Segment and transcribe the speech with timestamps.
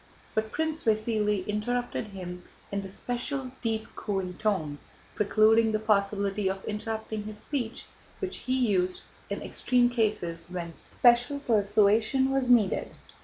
[0.33, 4.79] But Prince Vasíli interrupted him in the special deep cooing tone,
[5.13, 7.85] precluding the possibility of interrupting his speech,
[8.17, 12.97] which he used in extreme cases when special persuasion was needed.